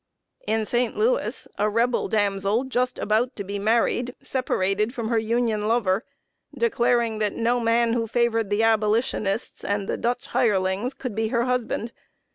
[0.47, 0.97] In St.
[0.97, 6.05] Louis, a Rebel damsel, just about to be married, separated from her Union lover,
[6.57, 11.43] declaring that no man who favored the Abolitionists and the "Dutch hirelings" could be her
[11.43, 11.91] husband.